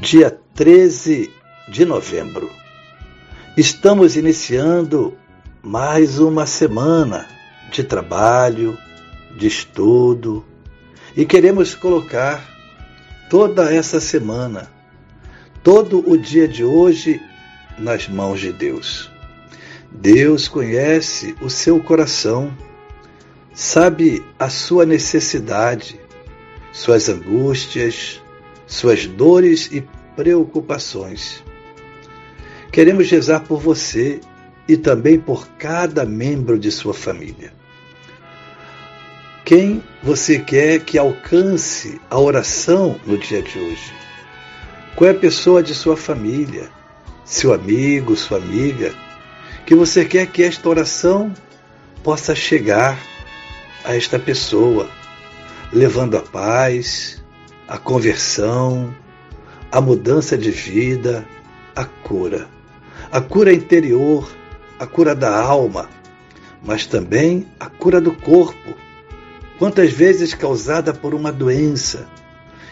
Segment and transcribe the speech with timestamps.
[0.00, 1.30] dia 13
[1.68, 2.50] de novembro.
[3.54, 5.14] Estamos iniciando
[5.62, 7.28] mais uma semana
[7.70, 8.78] de trabalho,
[9.36, 10.42] de estudo
[11.14, 12.48] e queremos colocar
[13.28, 14.72] toda essa semana,
[15.62, 17.20] todo o dia de hoje
[17.78, 19.10] nas mãos de Deus.
[19.92, 22.56] Deus conhece o seu coração,
[23.52, 26.00] sabe a sua necessidade,
[26.72, 28.22] suas angústias,
[28.70, 31.42] suas dores e preocupações.
[32.70, 34.20] Queremos rezar por você
[34.68, 37.52] e também por cada membro de sua família.
[39.44, 43.92] Quem você quer que alcance a oração no dia de hoje?
[44.94, 46.70] Qual é a pessoa de sua família,
[47.24, 48.94] seu amigo, sua amiga,
[49.66, 51.34] que você quer que esta oração
[52.04, 52.96] possa chegar
[53.84, 54.88] a esta pessoa,
[55.72, 57.19] levando a paz,
[57.70, 58.92] a conversão,
[59.70, 61.24] a mudança de vida,
[61.76, 62.48] a cura.
[63.12, 64.28] A cura interior,
[64.76, 65.88] a cura da alma,
[66.64, 68.74] mas também a cura do corpo.
[69.56, 72.08] Quantas vezes causada por uma doença,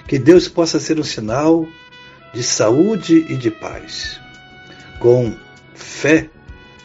[0.08, 1.64] que Deus possa ser um sinal
[2.34, 4.18] de saúde e de paz.
[4.98, 5.32] Com
[5.74, 6.28] fé,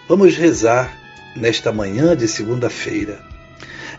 [0.08, 0.96] vamos rezar
[1.36, 3.26] nesta manhã de segunda-feira.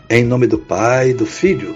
[0.09, 1.75] Em nome do Pai, do Filho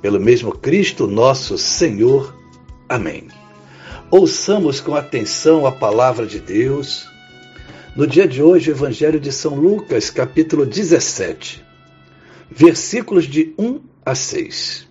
[0.00, 2.34] pelo mesmo Cristo nosso Senhor.
[2.88, 3.28] Amém.
[4.10, 7.06] Ouçamos com atenção a palavra de Deus.
[7.96, 11.64] No dia de hoje, o Evangelho de São Lucas, capítulo 17,
[12.50, 14.88] versículos de 1 a 6.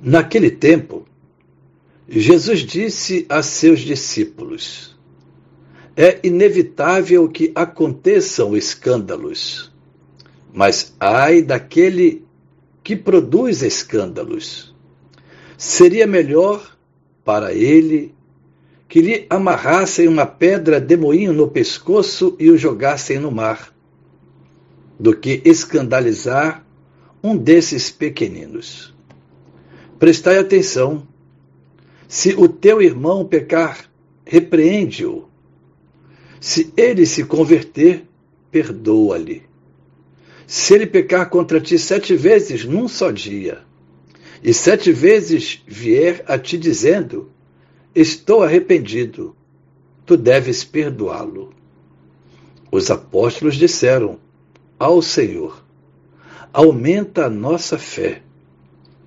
[0.00, 1.04] Naquele tempo,
[2.08, 4.96] Jesus disse a seus discípulos:
[5.96, 9.72] É inevitável que aconteçam escândalos,
[10.54, 12.27] mas ai daquele
[12.88, 14.74] que produz escândalos.
[15.58, 16.74] Seria melhor
[17.22, 18.14] para ele
[18.88, 23.74] que lhe amarrassem uma pedra de moinho no pescoço e o jogassem no mar,
[24.98, 26.64] do que escandalizar
[27.22, 28.94] um desses pequeninos.
[29.98, 31.06] Prestai atenção.
[32.08, 33.84] Se o teu irmão pecar,
[34.24, 35.28] repreende-o.
[36.40, 38.06] Se ele se converter,
[38.50, 39.47] perdoa-lhe.
[40.50, 43.58] Se ele pecar contra ti sete vezes num só dia,
[44.42, 47.30] e sete vezes vier a ti dizendo:
[47.94, 49.36] Estou arrependido,
[50.06, 51.52] tu deves perdoá-lo.
[52.72, 54.18] Os apóstolos disseram
[54.78, 55.62] ao Senhor:
[56.50, 58.22] Aumenta a nossa fé.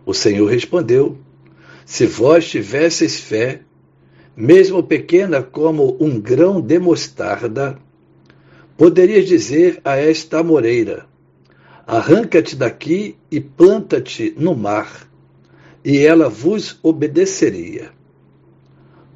[0.06, 1.18] O Senhor respondeu:
[1.88, 3.62] Se vós tivesseis fé,
[4.38, 7.80] mesmo pequena como um grão de mostarda,
[8.78, 11.10] poderias dizer a esta amoreira:
[11.86, 15.08] Arranca-te daqui e planta-te no mar,
[15.84, 17.92] e ela vos obedeceria.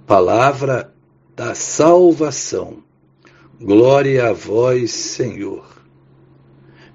[0.08, 0.94] Palavra
[1.36, 2.84] da salvação.
[3.60, 5.66] Glória a vós, Senhor.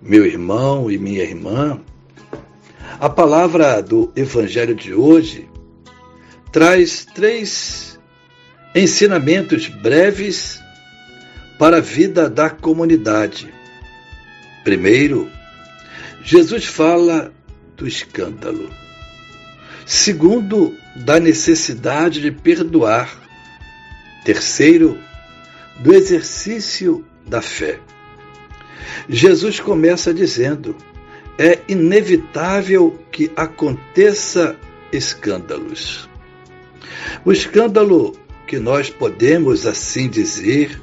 [0.02, 1.80] Meu irmão e minha irmã,
[2.98, 5.48] a palavra do Evangelho de hoje
[6.52, 7.98] traz três
[8.74, 10.60] ensinamentos breves
[11.58, 13.52] para a vida da comunidade.
[14.64, 15.30] Primeiro,
[16.22, 17.32] Jesus fala
[17.76, 18.70] do escândalo.
[19.86, 23.18] Segundo, da necessidade de perdoar.
[24.24, 24.98] Terceiro,
[25.78, 27.80] do exercício da fé.
[29.08, 30.76] Jesus começa dizendo:
[31.38, 34.56] é inevitável que aconteça
[34.92, 36.08] escândalos.
[37.24, 38.14] O escândalo
[38.46, 40.80] que nós podemos assim dizer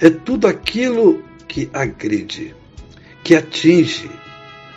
[0.00, 2.54] é tudo aquilo que agride,
[3.22, 4.10] que atinge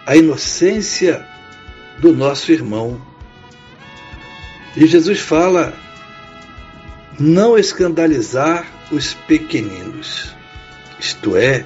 [0.10, 1.24] a inocência
[2.00, 3.00] do nosso irmão.
[4.76, 5.72] E Jesus fala:
[7.20, 10.36] não escandalizar os pequeninos.
[11.00, 11.64] Isto é,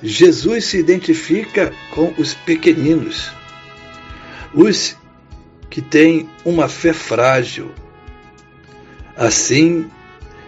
[0.00, 3.32] Jesus se identifica com os pequeninos,
[4.54, 4.96] os
[5.68, 7.72] que têm uma fé frágil.
[9.16, 9.90] Assim,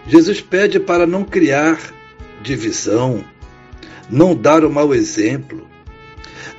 [0.07, 1.81] Jesus pede para não criar
[2.41, 3.25] divisão,
[4.09, 5.64] não dar o mau exemplo,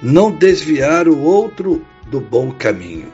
[0.03, 3.13] não desviar o outro do bom caminho.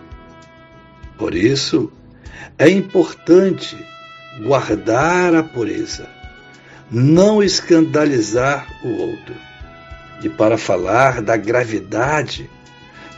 [1.17, 1.93] Por isso,
[2.59, 3.77] é importante
[4.41, 6.09] guardar a pureza,
[6.91, 9.35] não escandalizar o outro.
[10.23, 12.49] E para falar da gravidade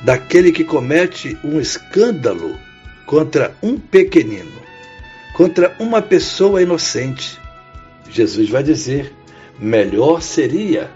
[0.03, 2.57] daquele que comete um escândalo
[3.07, 4.63] contra um pequenino,
[5.35, 7.39] contra uma pessoa inocente,
[8.11, 9.13] Jesus vai dizer:
[9.59, 10.91] melhor seria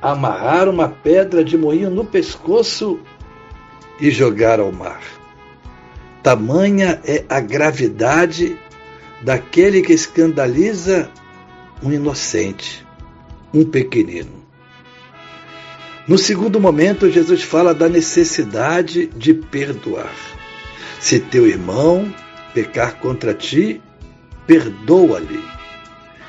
[0.00, 2.98] amarrar uma pedra de moinho no pescoço
[4.00, 5.00] e jogar ao mar.
[6.22, 8.58] Tamanha é a gravidade
[9.22, 11.10] daquele que escandaliza
[11.82, 12.84] um inocente,
[13.52, 14.44] um pequenino.
[16.06, 20.14] No segundo momento, Jesus fala da necessidade de perdoar.
[21.00, 22.12] Se teu irmão
[22.54, 23.80] pecar contra ti,
[24.46, 25.42] perdoa-lhe.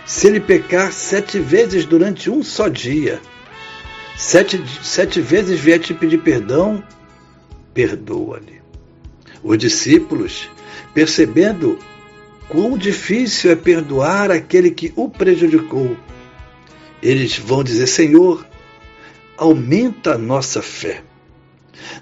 [0.06, 3.22] Se ele pecar sete vezes durante um só dia,
[4.18, 6.84] sete, sete vezes vier te pedir perdão,
[7.74, 8.62] perdoa-lhe.
[9.44, 10.50] Os discípulos,
[10.94, 11.78] percebendo
[12.50, 15.96] quão difícil é perdoar aquele que o prejudicou,
[17.02, 18.46] eles vão dizer: Senhor,
[19.38, 21.04] aumenta a nossa fé.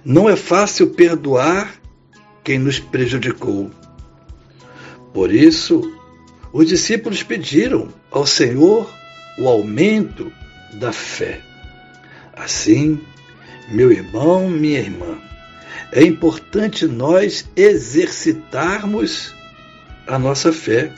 [0.04, 1.76] Não é fácil perdoar
[2.44, 3.70] quem nos prejudicou.
[5.14, 5.94] Por isso,
[6.54, 8.90] os discípulos pediram ao Senhor
[9.38, 10.32] o aumento
[10.74, 11.42] da fé.
[12.36, 13.02] Assim,
[13.70, 15.18] meu irmão, minha irmã,
[15.92, 19.34] é importante nós exercitarmos
[20.08, 20.92] a nossa fé.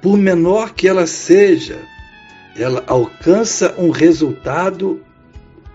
[0.00, 1.78] Por menor que ela seja,
[2.56, 5.02] ela alcança um resultado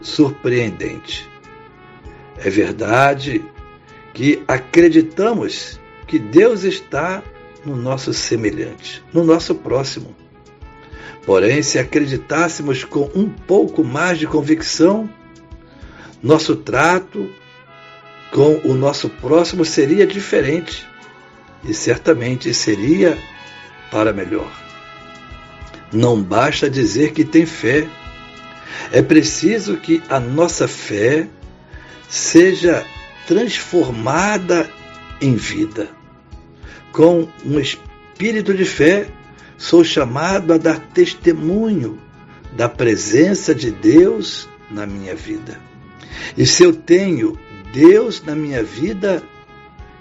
[0.01, 1.29] surpreendente.
[2.37, 3.43] É verdade
[4.13, 7.23] que acreditamos que Deus está
[7.65, 10.15] no nosso semelhante, no nosso próximo.
[11.25, 15.09] Porém, se acreditássemos com um pouco mais de convicção,
[16.21, 17.29] nosso trato
[18.31, 20.87] com o nosso próximo seria diferente
[21.63, 23.17] e certamente seria
[23.91, 24.51] para melhor.
[25.91, 27.87] Não basta dizer que tem fé,
[28.91, 31.27] é preciso que a nossa fé
[32.07, 32.85] seja
[33.27, 34.69] transformada
[35.21, 35.89] em vida.
[36.91, 39.07] Com um espírito de fé,
[39.61, 41.99] sou chamado a dar testemunho
[42.57, 45.59] da presença de Deus na minha vida.
[46.35, 47.37] E se eu tenho
[47.71, 49.21] Deus na minha vida,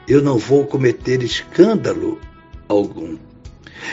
[0.08, 2.18] eu não vou cometer escândalo
[2.66, 3.18] algum.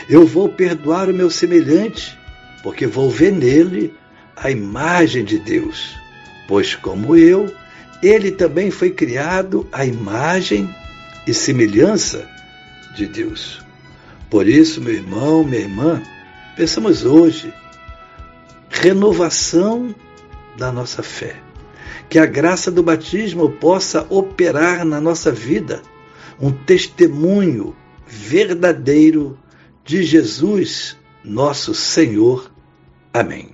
[0.10, 2.18] Eu vou perdoar o meu semelhante,
[2.64, 3.94] porque vou ver nele
[4.38, 5.98] a imagem de Deus.
[6.48, 7.54] Pois, como eu,
[8.02, 10.74] ele também foi criado à imagem
[11.28, 12.26] e semelhança
[12.96, 13.67] de Deus.
[14.30, 16.02] Por isso, meu irmão, minha irmã,
[16.56, 17.54] pensamos hoje
[18.70, 19.96] renovação
[20.58, 21.36] da nossa fé.
[22.10, 25.82] Que a graça do batismo possa operar na nossa vida
[26.40, 29.38] um testemunho verdadeiro
[29.84, 32.52] de Jesus, nosso Senhor.
[33.14, 33.50] Amém.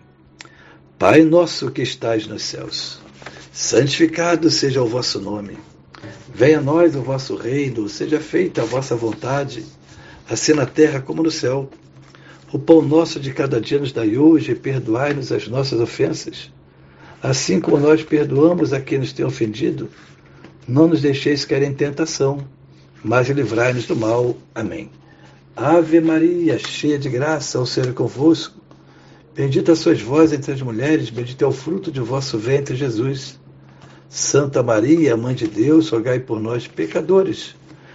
[0.99, 2.99] Pai nosso que estais nos céus,
[3.51, 5.57] santificado seja o vosso nome.
[6.33, 9.65] Venha a nós o vosso reino, seja feita a vossa vontade,
[10.29, 11.69] assim na terra como no céu.
[12.51, 16.51] O pão nosso de cada dia nos dai hoje, e perdoai-nos as nossas ofensas,
[17.21, 19.89] assim como nós perdoamos a quem nos tem ofendido.
[20.67, 22.47] Não nos deixeis cair em tentação,
[23.03, 24.37] mas livrai-nos do mal.
[24.53, 24.89] Amém.
[25.55, 28.61] Ave Maria, cheia de graça, o Senhor é convosco.
[29.35, 33.39] Bendita sois vós entre as mulheres, bendito é o fruto de vosso ventre, Jesus.
[34.07, 37.55] Santa Maria, Mãe de Deus, rogai por nós, pecadores,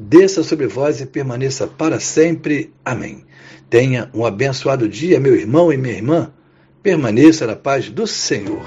[0.00, 2.72] desça sobre vós e permaneça para sempre.
[2.84, 3.24] Amém.
[3.68, 6.32] Tenha um abençoado dia, meu irmão e minha irmã.
[6.82, 8.62] Permaneça na paz do Senhor.